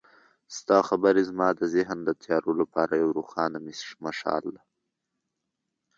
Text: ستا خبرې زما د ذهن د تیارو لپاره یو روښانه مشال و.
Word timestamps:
ستا 0.57 0.77
خبرې 0.89 1.21
زما 1.29 1.47
د 1.59 1.61
ذهن 1.75 1.97
د 2.05 2.09
تیارو 2.23 2.51
لپاره 2.61 2.93
یو 3.01 3.09
روښانه 3.17 3.57
مشال 4.05 4.43
و. 4.49 4.55